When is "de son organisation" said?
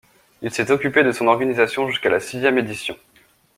1.03-1.87